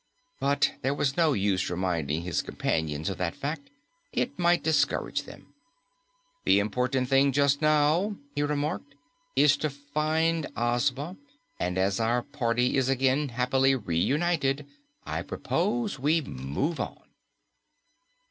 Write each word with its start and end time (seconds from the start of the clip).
But 0.39 0.73
there 0.81 0.95
was 0.95 1.15
no 1.15 1.33
use 1.33 1.69
reminding 1.69 2.23
his 2.23 2.41
companions 2.41 3.07
of 3.07 3.19
that 3.19 3.35
fact; 3.35 3.69
it 4.11 4.39
might 4.39 4.63
discourage 4.63 5.25
them. 5.25 5.53
"The 6.43 6.57
important 6.57 7.07
thing 7.07 7.31
just 7.31 7.61
now," 7.61 8.15
he 8.33 8.41
remarked, 8.41 8.95
"is 9.35 9.55
to 9.57 9.69
find 9.69 10.47
Ozma, 10.57 11.17
and 11.59 11.77
as 11.77 11.99
our 11.99 12.23
party 12.23 12.77
is 12.77 12.89
again 12.89 13.29
happily 13.29 13.75
reunited, 13.75 14.65
I 15.05 15.21
propose 15.21 15.99
we 15.99 16.19
move 16.21 16.79
on." 16.79 16.99